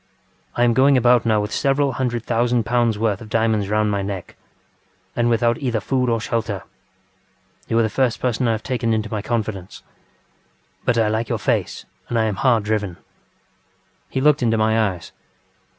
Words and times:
I 0.55 0.63
am 0.63 0.73
going 0.73 0.97
about 0.97 1.27
now 1.27 1.39
with 1.41 1.51
several 1.51 1.91
hundred 1.91 2.23
thousand 2.25 2.63
pounds 2.65 2.97
worth 2.97 3.21
of 3.21 3.29
diamonds 3.29 3.69
round 3.69 3.91
my 3.91 4.01
neck, 4.01 4.35
and 5.15 5.29
without 5.29 5.59
either 5.59 5.79
food 5.79 6.09
or 6.09 6.19
shelter. 6.19 6.63
You 7.67 7.77
are 7.77 7.83
the 7.83 7.87
first 7.87 8.19
person 8.19 8.47
I 8.47 8.53
have 8.53 8.63
taken 8.63 8.93
into 8.95 9.11
my 9.11 9.21
confidence. 9.21 9.83
But 10.85 10.97
I 10.97 11.07
like 11.07 11.29
your 11.29 11.37
face 11.37 11.85
and 12.09 12.17
I 12.17 12.23
am 12.25 12.37
hard 12.37 12.63
driven. 12.63 12.95
ŌĆØ 12.95 12.97
He 14.09 14.21
looked 14.21 14.41
into 14.41 14.57
my 14.57 14.89
eyes. 14.89 15.11